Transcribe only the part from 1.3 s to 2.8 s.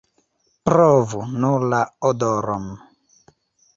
nur la odoron!